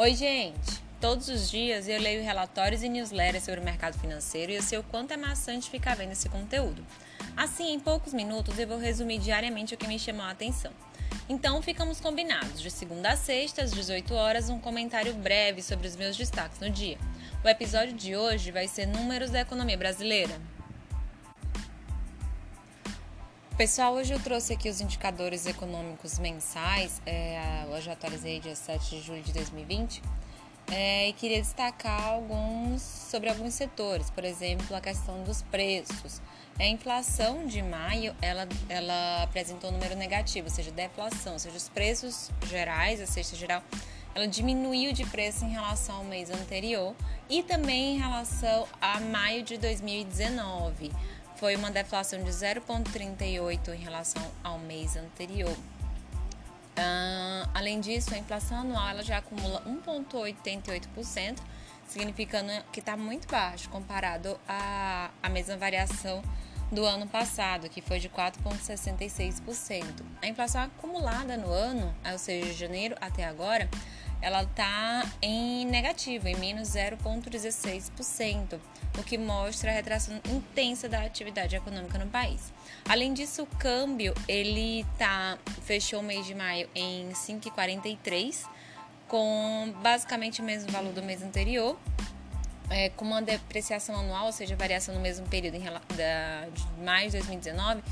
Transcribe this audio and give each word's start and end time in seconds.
Oi, 0.00 0.14
gente! 0.14 0.82
Todos 0.98 1.28
os 1.28 1.50
dias 1.50 1.86
eu 1.86 2.00
leio 2.00 2.22
relatórios 2.22 2.82
e 2.82 2.88
newsletters 2.88 3.44
sobre 3.44 3.60
o 3.60 3.62
mercado 3.62 3.98
financeiro 3.98 4.50
e 4.50 4.54
eu 4.54 4.62
sei 4.62 4.78
o 4.78 4.82
quanto 4.82 5.12
é 5.12 5.16
maçante 5.18 5.68
ficar 5.68 5.94
vendo 5.94 6.12
esse 6.12 6.26
conteúdo. 6.26 6.82
Assim, 7.36 7.74
em 7.74 7.78
poucos 7.78 8.14
minutos 8.14 8.58
eu 8.58 8.66
vou 8.66 8.78
resumir 8.78 9.18
diariamente 9.18 9.74
o 9.74 9.76
que 9.76 9.86
me 9.86 9.98
chamou 9.98 10.24
a 10.24 10.30
atenção. 10.30 10.72
Então, 11.28 11.60
ficamos 11.60 12.00
combinados, 12.00 12.62
de 12.62 12.70
segunda 12.70 13.10
a 13.10 13.16
sexta, 13.16 13.60
às 13.60 13.72
18 13.72 14.14
horas, 14.14 14.48
um 14.48 14.58
comentário 14.58 15.12
breve 15.12 15.60
sobre 15.60 15.86
os 15.86 15.96
meus 15.96 16.16
destaques 16.16 16.58
no 16.60 16.70
dia. 16.70 16.96
O 17.44 17.48
episódio 17.50 17.92
de 17.92 18.16
hoje 18.16 18.50
vai 18.50 18.66
ser 18.68 18.86
Números 18.86 19.28
da 19.28 19.40
Economia 19.40 19.76
Brasileira. 19.76 20.40
Pessoal, 23.60 23.92
hoje 23.92 24.14
eu 24.14 24.18
trouxe 24.18 24.54
aqui 24.54 24.70
os 24.70 24.80
indicadores 24.80 25.44
econômicos 25.44 26.18
mensais, 26.18 27.02
é, 27.04 27.66
hoje 27.70 27.88
eu 27.88 27.92
atualizei 27.92 28.40
dia 28.40 28.56
7 28.56 28.88
de 28.88 29.02
julho 29.02 29.22
de 29.22 29.34
2020, 29.34 30.02
é, 30.72 31.10
e 31.10 31.12
queria 31.12 31.38
destacar 31.42 32.02
alguns 32.02 32.80
sobre 32.80 33.28
alguns 33.28 33.52
setores, 33.52 34.08
por 34.08 34.24
exemplo, 34.24 34.74
a 34.74 34.80
questão 34.80 35.22
dos 35.24 35.42
preços. 35.42 36.22
A 36.58 36.64
inflação 36.64 37.46
de 37.46 37.60
maio, 37.60 38.16
ela, 38.22 38.48
ela 38.66 39.24
apresentou 39.24 39.68
um 39.68 39.74
número 39.74 39.94
negativo, 39.94 40.48
ou 40.48 40.54
seja, 40.54 40.70
deflação, 40.70 41.34
ou 41.34 41.38
seja, 41.38 41.54
os 41.54 41.68
preços 41.68 42.30
gerais, 42.46 42.98
a 42.98 43.06
cesta 43.06 43.36
geral, 43.36 43.62
ela 44.14 44.26
diminuiu 44.26 44.94
de 44.94 45.04
preço 45.04 45.44
em 45.44 45.50
relação 45.50 45.96
ao 45.96 46.04
mês 46.04 46.30
anterior 46.30 46.96
e 47.28 47.42
também 47.42 47.96
em 47.96 47.98
relação 47.98 48.66
a 48.80 48.98
maio 49.00 49.42
de 49.42 49.58
2019 49.58 50.90
foi 51.40 51.56
uma 51.56 51.70
deflação 51.70 52.22
de 52.22 52.30
0,38 52.30 53.74
em 53.74 53.78
relação 53.78 54.22
ao 54.44 54.58
mês 54.58 54.94
anterior. 54.94 55.50
Uh, 55.50 57.48
além 57.54 57.80
disso, 57.80 58.14
a 58.14 58.18
inflação 58.18 58.58
anual 58.58 58.90
ela 58.90 59.02
já 59.02 59.16
acumula 59.16 59.62
1,88%, 59.62 61.38
significando 61.88 62.52
que 62.70 62.80
está 62.80 62.94
muito 62.94 63.26
baixo 63.26 63.70
comparado 63.70 64.38
à, 64.46 65.10
à 65.22 65.30
mesma 65.30 65.56
variação 65.56 66.22
do 66.70 66.84
ano 66.84 67.06
passado, 67.06 67.68
que 67.68 67.80
foi 67.80 67.98
de 67.98 68.08
4,66%. 68.08 69.84
A 70.22 70.26
inflação 70.26 70.62
acumulada 70.62 71.36
no 71.36 71.50
ano, 71.50 71.94
ou 72.10 72.18
seja, 72.18 72.46
de 72.46 72.52
janeiro 72.52 72.94
até 73.00 73.24
agora, 73.24 73.68
ela 74.22 74.42
está 74.42 75.04
em 75.22 75.64
negativo, 75.66 76.28
em 76.28 76.36
menos 76.36 76.68
0,16%, 76.68 78.60
o 78.98 79.02
que 79.02 79.16
mostra 79.16 79.70
a 79.70 79.74
retração 79.74 80.20
intensa 80.28 80.88
da 80.88 81.02
atividade 81.02 81.56
econômica 81.56 81.98
no 81.98 82.06
país. 82.06 82.52
Além 82.88 83.14
disso, 83.14 83.42
o 83.42 83.46
câmbio 83.46 84.12
ele 84.28 84.84
tá 84.98 85.38
fechou 85.62 86.00
o 86.00 86.02
mês 86.02 86.26
de 86.26 86.34
maio 86.34 86.68
em 86.74 87.08
5,43, 87.10 88.46
com 89.08 89.74
basicamente 89.82 90.40
o 90.40 90.44
mesmo 90.44 90.70
valor 90.70 90.92
do 90.92 91.02
mês 91.02 91.22
anterior, 91.22 91.78
é, 92.70 92.88
com 92.90 93.04
uma 93.04 93.20
depreciação 93.20 93.96
anual, 93.96 94.26
ou 94.26 94.32
seja, 94.32 94.54
variação 94.56 94.94
no 94.94 95.00
mesmo 95.00 95.26
período 95.26 95.56
em, 95.56 95.64
da, 95.64 96.46
de 96.52 96.64
maio 96.82 97.10
de 97.10 97.18
2019, 97.18 97.82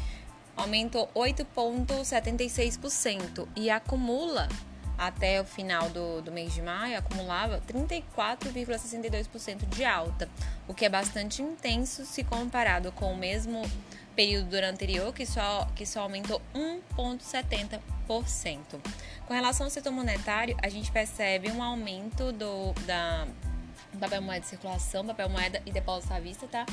aumentou 0.56 1.10
8,76% 1.14 3.46
e 3.56 3.68
acumula 3.68 4.48
até 4.96 5.40
o 5.40 5.44
final 5.44 5.90
do, 5.90 6.20
do 6.20 6.32
mês 6.32 6.52
de 6.52 6.60
maio 6.60 6.98
acumulava 6.98 7.62
34,62% 7.72 9.68
de 9.68 9.84
alta, 9.84 10.28
o 10.66 10.74
que 10.74 10.84
é 10.84 10.88
bastante 10.88 11.40
intenso 11.40 12.04
se 12.04 12.24
comparado 12.24 12.90
com 12.90 13.12
o 13.12 13.16
mesmo 13.16 13.62
período 14.16 14.48
do 14.48 14.56
ano 14.56 14.66
anterior, 14.66 15.14
que 15.14 15.24
só, 15.24 15.68
que 15.76 15.86
só 15.86 16.00
aumentou 16.00 16.42
1,70%. 16.52 17.80
Com 19.26 19.34
relação 19.34 19.66
ao 19.66 19.70
setor 19.70 19.92
monetário, 19.92 20.56
a 20.60 20.68
gente 20.68 20.90
percebe 20.90 21.48
um 21.52 21.62
aumento 21.62 22.32
do, 22.32 22.72
da 22.84 23.28
papel 23.98 24.22
moeda 24.22 24.40
de 24.40 24.46
circulação, 24.46 25.06
papel 25.06 25.28
moeda 25.28 25.62
e 25.64 25.72
depósito 25.72 26.12
à 26.12 26.20
vista, 26.20 26.46
tá? 26.46 26.66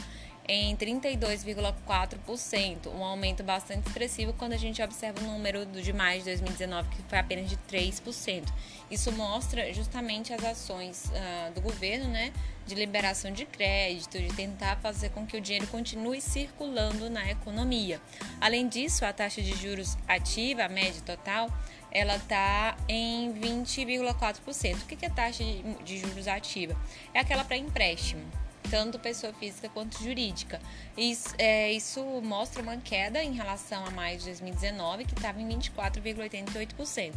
em 0.48 0.76
32,4%, 0.76 2.94
um 2.94 3.04
aumento 3.04 3.42
bastante 3.44 3.88
expressivo 3.88 4.32
quando 4.34 4.54
a 4.54 4.58
gente 4.58 4.80
observa 4.82 5.20
o 5.20 5.24
número 5.24 5.66
de 5.66 5.92
maio 5.92 6.20
de 6.20 6.26
2019, 6.26 6.88
que 6.90 7.02
foi 7.04 7.18
apenas 7.18 7.50
de 7.50 7.58
3%. 7.58 8.44
Isso 8.90 9.12
mostra 9.12 9.74
justamente 9.74 10.34
as 10.34 10.42
ações 10.44 11.06
uh, 11.06 11.52
do 11.54 11.62
governo, 11.62 12.08
né, 12.10 12.32
de 12.68 12.76
liberação 12.76 13.32
de 13.32 13.46
crédito, 13.46 14.20
de 14.20 14.28
tentar 14.36 14.76
fazer 14.78 15.10
com 15.10 15.26
que 15.26 15.36
o 15.36 15.42
dinheiro 15.42 15.66
continue 15.68 16.22
circulando 16.22 17.10
na 17.10 17.32
economia. 17.32 18.00
Além 18.40 18.68
disso, 18.68 19.04
a 19.04 19.12
taxa 19.12 19.42
de 19.42 19.56
juros 19.56 19.98
ativa, 20.08 20.66
a 20.66 20.70
média 20.70 21.02
total, 21.04 21.50
ela 21.92 22.18
está 22.18 22.78
em 22.90 23.32
20,4%. 23.66 24.82
O 24.82 24.86
que 24.86 25.06
é 25.06 25.10
taxa 25.10 25.44
de 25.84 25.98
juros 25.98 26.28
ativa? 26.28 26.76
É 27.14 27.20
aquela 27.20 27.44
para 27.44 27.58
empréstimo 27.58 28.24
tanto 28.70 29.00
pessoa 29.00 29.34
física 29.34 29.70
quanto 29.70 30.02
jurídica. 30.04 30.60
Isso, 30.98 31.34
é, 31.38 31.72
isso 31.72 32.04
mostra 32.22 32.62
uma 32.62 32.78
queda 32.78 33.24
em 33.24 33.34
relação 33.34 33.86
a 33.86 33.92
maio 33.92 34.18
de 34.18 34.26
2019, 34.26 35.06
que 35.06 35.14
estava 35.14 35.40
em 35.40 35.48
24,88%. 35.48 37.14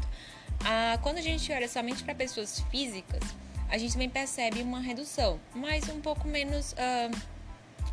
Ah, 0.64 0.98
quando 1.02 1.18
a 1.18 1.22
gente 1.22 1.50
olha 1.52 1.68
somente 1.68 2.02
para 2.04 2.14
pessoas 2.14 2.60
físicas, 2.70 3.22
a 3.68 3.78
gente 3.78 3.92
também 3.92 4.10
percebe 4.10 4.62
uma 4.62 4.80
redução, 4.80 5.38
mas 5.54 5.88
um 5.88 6.00
pouco 6.00 6.26
menos, 6.26 6.74
ah, 6.78 7.10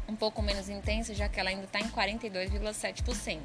um 0.07 0.15
pouco 0.15 0.41
menos 0.41 0.69
intensa, 0.69 1.13
já 1.13 1.29
que 1.29 1.39
ela 1.39 1.49
ainda 1.49 1.65
está 1.65 1.79
em 1.79 1.89
42,7%. 1.89 3.39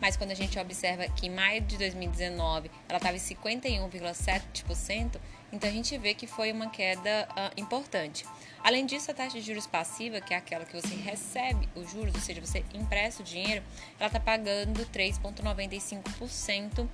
Mas 0.00 0.16
quando 0.16 0.30
a 0.32 0.34
gente 0.34 0.58
observa 0.58 1.06
que 1.08 1.26
em 1.26 1.30
maio 1.30 1.60
de 1.60 1.78
2019 1.78 2.68
ela 2.88 2.96
estava 2.98 3.16
em 3.16 3.20
51,7%, 3.20 5.20
então 5.52 5.70
a 5.70 5.72
gente 5.72 5.96
vê 5.98 6.14
que 6.14 6.26
foi 6.26 6.50
uma 6.52 6.68
queda 6.68 7.28
uh, 7.30 7.60
importante. 7.60 8.24
Além 8.62 8.84
disso, 8.86 9.10
a 9.10 9.14
taxa 9.14 9.38
de 9.38 9.46
juros 9.46 9.66
passiva, 9.66 10.20
que 10.20 10.34
é 10.34 10.36
aquela 10.36 10.64
que 10.64 10.74
você 10.74 10.94
recebe 10.96 11.68
os 11.74 11.90
juros, 11.90 12.14
ou 12.14 12.20
seja, 12.20 12.40
você 12.40 12.64
empresta 12.74 13.22
o 13.22 13.24
dinheiro, 13.24 13.62
ela 13.98 14.08
está 14.08 14.18
pagando 14.18 14.84
3,95% 14.86 16.88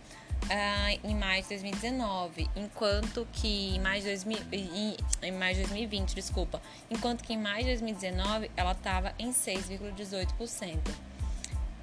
Uh, 0.45 1.07
em 1.07 1.15
maio 1.15 1.43
de 1.43 1.51
2019, 1.51 2.49
enquanto 2.57 3.29
que 3.31 3.77
em 3.77 3.79
maio 3.79 4.01
de, 4.01 4.09
2000, 4.09 4.39
em, 4.51 4.97
em 5.23 5.33
maio 5.33 5.55
de 5.55 5.61
2020, 5.61 6.15
desculpa, 6.15 6.63
enquanto 6.91 7.23
que 7.23 7.35
em 7.35 7.39
maio 7.39 7.65
de 7.65 7.73
2019 7.73 8.51
ela 8.57 8.73
estava 8.73 9.15
em 9.19 9.33
6,18%. 9.33 11.10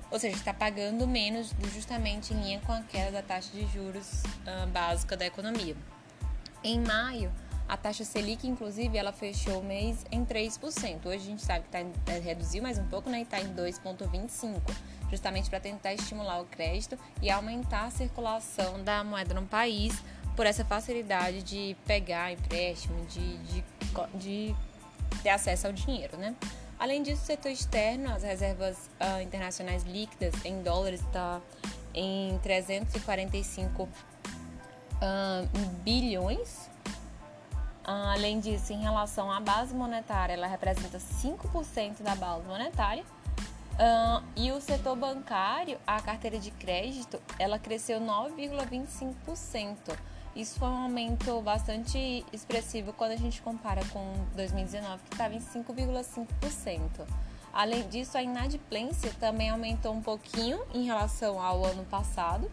Ou 0.09 0.19
seja, 0.19 0.35
está 0.35 0.53
pagando 0.53 1.05
menos 1.07 1.53
justamente 1.73 2.33
em 2.33 2.41
linha 2.41 2.61
com 2.65 2.71
a 2.71 2.81
queda 2.81 3.11
da 3.11 3.21
taxa 3.21 3.51
de 3.51 3.65
juros 3.67 4.23
uh, 4.23 4.67
básica 4.67 5.17
da 5.17 5.25
economia. 5.25 5.75
Em 6.63 6.79
maio, 6.79 7.31
a 7.67 7.75
taxa 7.75 8.05
Selic, 8.05 8.47
inclusive, 8.47 8.97
ela 8.97 9.11
fechou 9.11 9.59
o 9.59 9.63
mês 9.63 10.05
em 10.09 10.25
3%. 10.25 11.05
Hoje 11.05 11.17
a 11.17 11.19
gente 11.19 11.41
sabe 11.41 11.65
que 11.65 11.69
tá, 11.69 11.79
é, 12.11 12.19
reduziu 12.19 12.63
mais 12.63 12.77
um 12.77 12.87
pouco, 12.87 13.09
né? 13.09 13.19
E 13.19 13.21
está 13.23 13.41
em 13.41 13.53
2,25%, 13.53 14.61
justamente 15.09 15.49
para 15.49 15.59
tentar 15.59 15.93
estimular 15.93 16.39
o 16.39 16.45
crédito 16.45 16.97
e 17.21 17.29
aumentar 17.29 17.85
a 17.85 17.91
circulação 17.91 18.81
da 18.83 19.03
moeda 19.03 19.33
no 19.33 19.45
país 19.45 20.01
por 20.37 20.45
essa 20.45 20.63
facilidade 20.63 21.43
de 21.43 21.75
pegar 21.85 22.31
empréstimo, 22.31 23.05
de, 23.07 23.37
de, 23.39 23.63
de 24.15 24.55
ter 25.21 25.29
acesso 25.29 25.67
ao 25.67 25.73
dinheiro, 25.73 26.15
né? 26.15 26.33
Além 26.79 27.01
disso, 27.01 27.23
o 27.23 27.25
setor 27.25 27.49
externo, 27.51 28.13
as 28.13 28.23
reservas 28.23 28.77
uh, 28.99 29.21
internacionais 29.21 29.83
líquidas 29.83 30.33
em 30.45 30.61
dólares 30.61 31.01
está 31.01 31.41
em 31.93 32.37
345 32.39 33.83
uh, 33.83 33.89
bilhões 35.83 36.69
ah, 37.87 38.11
além 38.11 38.41
disso, 38.41 38.73
em 38.73 38.81
relação 38.81 39.31
à 39.31 39.39
base 39.39 39.73
monetária, 39.73 40.33
ela 40.33 40.45
representa 40.45 40.97
5% 40.97 42.01
da 42.01 42.15
base 42.15 42.45
monetária. 42.45 43.05
Uh, 43.79 44.21
e 44.35 44.51
o 44.51 44.59
setor 44.59 44.97
bancário, 44.97 45.77
a 45.87 46.01
carteira 46.01 46.37
de 46.37 46.51
crédito, 46.51 47.21
ela 47.39 47.57
cresceu 47.57 48.01
9,25%. 48.01 49.97
Isso 50.37 50.59
foi 50.59 50.67
um 50.67 50.83
aumento 50.83 51.41
bastante 51.41 52.23
expressivo 52.31 52.93
quando 52.93 53.13
a 53.13 53.15
gente 53.15 53.41
compara 53.41 53.81
com 53.85 54.13
2019, 54.35 55.01
que 55.09 55.15
estava 55.15 55.33
em 55.33 55.39
5,5%. 55.39 57.07
Além 57.51 57.87
disso, 57.87 58.15
a 58.19 58.21
inadimplência 58.21 59.11
também 59.19 59.49
aumentou 59.49 59.91
um 59.91 60.01
pouquinho 60.01 60.59
em 60.75 60.85
relação 60.85 61.41
ao 61.41 61.65
ano 61.65 61.83
passado. 61.85 62.51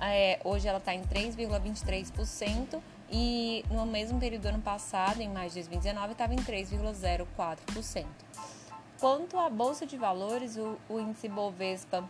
É, 0.00 0.40
hoje 0.42 0.68
ela 0.68 0.78
está 0.78 0.94
em 0.94 1.02
3,23% 1.02 2.80
e 3.10 3.62
no 3.70 3.84
mesmo 3.84 4.18
período 4.18 4.42
do 4.42 4.48
ano 4.48 4.62
passado, 4.62 5.20
em 5.20 5.28
maio 5.28 5.50
de 5.50 5.56
2019, 5.56 6.12
estava 6.12 6.32
em 6.32 6.38
3,04%. 6.38 8.06
Quanto 8.98 9.38
à 9.38 9.50
Bolsa 9.50 9.84
de 9.84 9.98
Valores, 9.98 10.56
o, 10.56 10.78
o 10.88 10.98
índice 10.98 11.28
Bovespa 11.28 12.08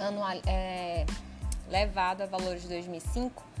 anual, 0.00 0.40
é, 0.46 1.04
levado 1.68 2.22
a 2.22 2.26
valores 2.26 2.62
de 2.62 2.68
2005, 2.68 3.55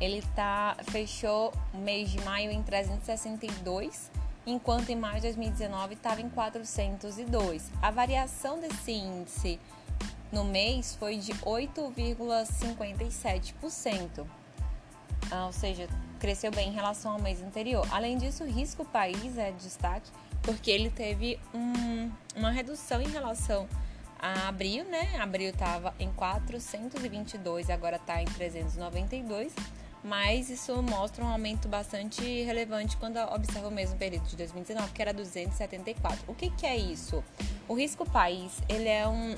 ele 0.00 0.22
tá, 0.34 0.76
fechou 0.90 1.52
o 1.72 1.78
mês 1.78 2.10
de 2.10 2.20
maio 2.22 2.50
em 2.50 2.60
362, 2.62 4.10
enquanto 4.46 4.90
em 4.90 4.96
maio 4.96 5.14
de 5.16 5.22
2019 5.22 5.94
estava 5.94 6.20
em 6.20 6.28
402. 6.28 7.70
A 7.80 7.90
variação 7.90 8.60
desse 8.60 8.92
índice 8.92 9.58
no 10.30 10.44
mês 10.44 10.94
foi 10.96 11.16
de 11.16 11.32
8,57%. 11.34 14.26
Ah, 15.30 15.46
ou 15.46 15.52
seja, 15.52 15.88
cresceu 16.18 16.50
bem 16.50 16.68
em 16.68 16.72
relação 16.72 17.12
ao 17.12 17.20
mês 17.20 17.40
anterior. 17.42 17.88
Além 17.90 18.18
disso, 18.18 18.44
o 18.44 18.46
risco 18.46 18.84
país 18.84 19.38
é 19.38 19.52
destaque 19.52 20.10
porque 20.42 20.70
ele 20.70 20.90
teve 20.90 21.40
um, 21.54 22.12
uma 22.36 22.50
redução 22.50 23.00
em 23.00 23.08
relação 23.08 23.66
a 24.18 24.48
abril, 24.48 24.84
né? 24.84 25.16
Abril 25.20 25.50
estava 25.50 25.94
em 25.98 26.10
422, 26.12 27.68
agora 27.68 27.96
está 27.96 28.22
em 28.22 28.24
392, 28.24 29.54
mas 30.04 30.50
isso 30.50 30.82
mostra 30.82 31.24
um 31.24 31.28
aumento 31.28 31.66
bastante 31.66 32.22
relevante 32.42 32.94
quando 32.98 33.16
observa 33.16 33.68
o 33.68 33.70
mesmo 33.70 33.96
período 33.96 34.26
de 34.26 34.36
2019, 34.36 34.92
que 34.92 35.00
era 35.00 35.14
274. 35.14 36.24
O 36.28 36.34
que, 36.34 36.50
que 36.50 36.66
é 36.66 36.76
isso? 36.76 37.24
O 37.66 37.74
risco 37.74 38.08
país, 38.08 38.52
ele 38.68 38.88
é 38.88 39.08
um 39.08 39.34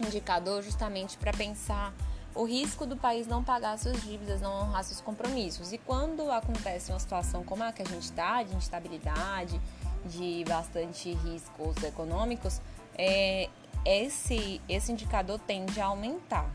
indicador 0.00 0.62
justamente 0.62 1.16
para 1.18 1.32
pensar 1.32 1.92
o 2.36 2.44
risco 2.44 2.86
do 2.86 2.96
país 2.96 3.26
não 3.26 3.42
pagar 3.42 3.78
suas 3.78 4.00
dívidas, 4.02 4.40
não 4.40 4.60
honrar 4.60 4.84
seus 4.84 5.00
compromissos. 5.00 5.72
E 5.72 5.78
quando 5.78 6.30
acontece 6.30 6.92
uma 6.92 7.00
situação 7.00 7.42
como 7.42 7.64
a 7.64 7.72
que 7.72 7.82
a 7.82 7.84
gente 7.86 8.02
está, 8.02 8.42
de 8.42 8.54
instabilidade, 8.54 9.60
de 10.04 10.44
bastante 10.46 11.14
riscos 11.14 11.82
econômicos, 11.82 12.60
é, 12.96 13.48
esse, 13.84 14.60
esse 14.68 14.92
indicador 14.92 15.40
tende 15.40 15.80
a 15.80 15.86
aumentar. 15.86 16.48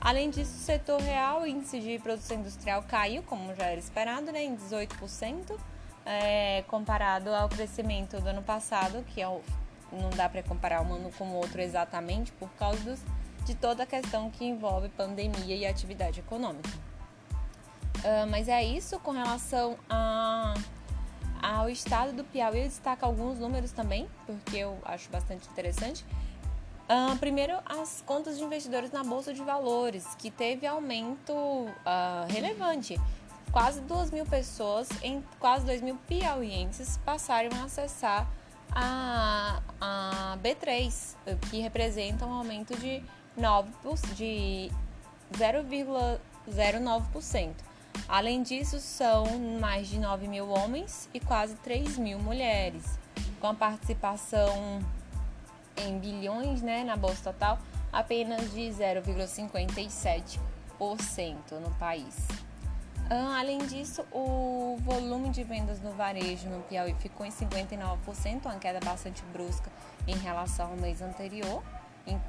Além 0.00 0.30
disso, 0.30 0.52
o 0.54 0.60
setor 0.60 1.00
real, 1.00 1.42
o 1.42 1.46
índice 1.46 1.80
de 1.80 1.98
produção 1.98 2.38
industrial 2.38 2.82
caiu, 2.82 3.22
como 3.22 3.54
já 3.54 3.64
era 3.66 3.78
esperado, 3.78 4.30
né, 4.30 4.44
em 4.44 4.56
18%, 4.56 5.58
é, 6.04 6.62
comparado 6.68 7.34
ao 7.34 7.48
crescimento 7.48 8.20
do 8.20 8.28
ano 8.28 8.42
passado, 8.42 9.04
que 9.08 9.20
é 9.20 9.28
o, 9.28 9.40
não 9.90 10.10
dá 10.10 10.28
para 10.28 10.42
comparar 10.42 10.82
um 10.82 10.94
ano 10.94 11.10
com 11.16 11.24
o 11.24 11.34
outro 11.34 11.60
exatamente 11.60 12.30
por 12.32 12.48
causa 12.50 12.78
dos, 12.80 13.00
de 13.44 13.54
toda 13.54 13.82
a 13.82 13.86
questão 13.86 14.30
que 14.30 14.44
envolve 14.44 14.88
pandemia 14.90 15.56
e 15.56 15.66
atividade 15.66 16.20
econômica. 16.20 16.70
Uh, 17.98 18.26
mas 18.30 18.48
é 18.48 18.62
isso 18.62 19.00
com 19.00 19.10
relação 19.10 19.76
a 19.88 20.54
ao 21.42 21.68
estado 21.68 22.12
do 22.12 22.24
Piauí, 22.24 22.60
eu 22.60 22.64
destaco 22.64 23.04
alguns 23.04 23.38
números 23.38 23.70
também, 23.70 24.08
porque 24.26 24.56
eu 24.56 24.78
acho 24.84 25.08
bastante 25.10 25.48
interessante. 25.48 26.04
Uh, 26.88 27.18
primeiro, 27.18 27.58
as 27.64 28.00
contas 28.06 28.38
de 28.38 28.44
investidores 28.44 28.92
na 28.92 29.02
Bolsa 29.02 29.34
de 29.34 29.42
Valores, 29.42 30.06
que 30.16 30.30
teve 30.30 30.68
aumento 30.68 31.32
uh, 31.32 31.72
relevante. 32.28 32.96
Quase 33.50 33.80
2 33.80 34.12
mil 34.12 34.24
pessoas, 34.24 34.88
em 35.02 35.20
quase 35.40 35.66
2 35.66 35.82
mil 35.82 35.96
piauienses 36.06 36.96
passaram 37.04 37.50
a 37.58 37.64
acessar 37.64 38.30
a, 38.70 39.60
a 39.80 40.38
B3, 40.40 41.16
que 41.50 41.60
representa 41.60 42.24
um 42.24 42.32
aumento 42.32 42.76
de, 42.76 43.02
9, 43.36 43.68
de 44.14 44.70
0,09%. 45.32 47.52
Além 48.08 48.42
disso, 48.42 48.78
são 48.78 49.26
mais 49.60 49.88
de 49.88 49.98
9 49.98 50.28
mil 50.28 50.48
homens 50.50 51.08
e 51.12 51.18
quase 51.18 51.56
3 51.56 51.98
mil 51.98 52.20
mulheres, 52.20 52.96
com 53.40 53.48
a 53.48 53.54
participação 53.54 54.78
em 55.76 55.98
bilhões 55.98 56.62
né, 56.62 56.84
na 56.84 56.96
bolsa 56.96 57.32
total 57.32 57.58
apenas 57.92 58.52
de 58.52 58.62
0,57% 58.68 60.38
no 61.52 61.70
país. 61.78 62.26
Além 63.38 63.58
disso, 63.58 64.04
o 64.10 64.76
volume 64.80 65.30
de 65.30 65.44
vendas 65.44 65.80
no 65.80 65.92
varejo 65.92 66.48
no 66.48 66.60
Piauí 66.62 66.92
ficou 66.94 67.24
em 67.24 67.30
59%, 67.30 68.44
uma 68.44 68.56
queda 68.56 68.80
bastante 68.84 69.22
brusca 69.32 69.70
em 70.08 70.16
relação 70.16 70.70
ao 70.70 70.76
mês 70.76 71.00
anterior 71.00 71.62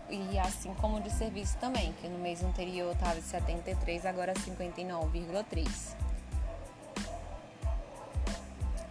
e 0.09 0.39
assim 0.39 0.73
como 0.75 1.01
de 1.01 1.11
serviço 1.11 1.57
também, 1.57 1.93
que 1.93 2.07
no 2.07 2.17
mês 2.19 2.43
anterior 2.43 2.93
estava 2.93 3.19
73, 3.19 4.05
agora 4.05 4.33
59,3. 4.33 5.95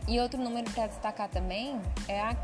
E 0.09 0.21
outro 0.21 0.41
número 0.41 0.71
para 0.71 0.87
destacar 0.87 1.29
também 1.29 1.81
é 2.07 2.21
a 2.21 2.35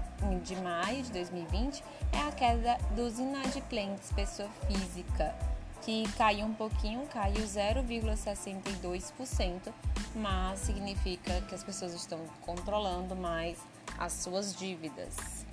de 0.43 0.57
maio 0.57 1.03
de 1.03 1.13
2020 1.13 1.83
é 2.13 2.19
a 2.19 2.33
queda 2.33 2.77
dos 2.95 3.19
inadimplentes 3.19 4.13
pessoa 4.13 4.51
física, 4.67 5.35
que 5.83 6.11
caiu 6.13 6.47
um 6.47 6.55
pouquinho, 6.55 7.07
caiu 7.09 7.45
0,62%, 7.45 9.73
mas 10.15 10.61
significa 10.61 11.41
que 11.43 11.55
as 11.55 11.63
pessoas 11.65 11.93
estão 11.95 12.21
controlando 12.43 13.17
mais 13.17 13.59
as 13.99 14.13
suas 14.13 14.55
dívidas. 14.55 15.45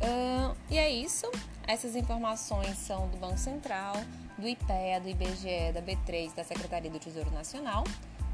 Uh, 0.00 0.54
e 0.70 0.78
é 0.78 0.88
isso. 0.90 1.30
Essas 1.66 1.96
informações 1.96 2.78
são 2.78 3.08
do 3.08 3.16
Banco 3.16 3.38
Central, 3.38 3.94
do 4.38 4.46
IPEA, 4.46 5.00
do 5.00 5.08
IBGE, 5.08 5.72
da 5.72 5.82
B3, 5.82 6.34
da 6.34 6.44
Secretaria 6.44 6.90
do 6.90 6.98
Tesouro 6.98 7.30
Nacional. 7.30 7.84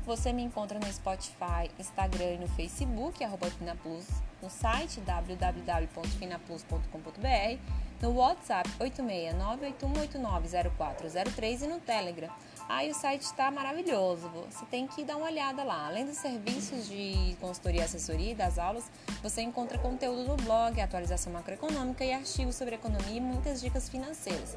Você 0.04 0.32
me 0.32 0.43
encontra 0.43 0.81
no 0.81 0.93
Spotify, 0.93 1.70
Instagram 1.78 2.32
e 2.32 2.38
no 2.38 2.49
Facebook, 2.49 3.22
arroba 3.22 3.49
FinaPlus, 3.49 4.08
no 4.43 4.50
site 4.50 5.00
www.finaplus.com.br, 5.00 7.58
no 8.00 8.10
WhatsApp 8.10 8.69
869-8189-0403 8.81 11.62
e 11.62 11.66
no 11.69 11.78
Telegram. 11.78 12.28
Aí 12.69 12.90
o 12.90 12.94
site 12.94 13.22
está 13.22 13.49
maravilhoso, 13.52 14.28
você 14.28 14.66
tem 14.66 14.88
que 14.88 15.04
dar 15.04 15.16
uma 15.16 15.26
olhada 15.26 15.62
lá. 15.62 15.87
Além 15.87 16.05
dos 16.05 16.16
serviços 16.16 16.88
de 16.88 17.37
consultoria 17.40 17.82
e 17.82 17.84
assessoria 17.84 18.32
e 18.32 18.34
das 18.34 18.58
aulas, 18.58 18.90
você 19.22 19.43
encontra 19.43 19.78
conteúdo 19.78 20.25
no 20.25 20.34
blog, 20.37 20.81
atualização 20.81 21.32
macroeconômica 21.32 22.05
e 22.05 22.12
artigos 22.12 22.56
sobre 22.56 22.75
economia 22.75 23.19
e 23.19 23.20
muitas 23.20 23.60
dicas 23.60 23.88
financeiras. 23.88 24.56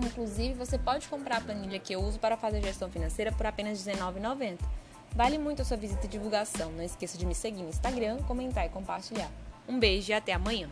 Inclusive, 0.00 0.54
você 0.54 0.78
pode 0.78 1.08
comprar 1.08 1.38
a 1.38 1.40
planilha 1.40 1.78
que 1.78 1.94
eu 1.94 2.00
uso 2.00 2.18
para 2.18 2.36
fazer 2.36 2.62
gestão 2.62 2.90
financeira 2.90 3.32
por 3.32 3.46
apenas 3.46 3.86
R$19,90. 3.86 4.58
Vale 5.14 5.38
muito 5.38 5.62
a 5.62 5.64
sua 5.64 5.76
visita 5.76 6.06
e 6.06 6.08
divulgação. 6.08 6.72
Não 6.72 6.82
esqueça 6.82 7.16
de 7.16 7.24
me 7.24 7.34
seguir 7.34 7.62
no 7.62 7.68
Instagram, 7.68 8.18
comentar 8.22 8.66
e 8.66 8.68
compartilhar. 8.68 9.30
Um 9.68 9.78
beijo 9.78 10.10
e 10.10 10.14
até 10.14 10.32
amanhã! 10.32 10.68